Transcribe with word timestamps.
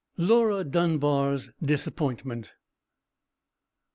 LAURA 0.17 0.63
DUNBAR'S 0.63 1.51
DISAPPOINTMENT. 1.61 2.53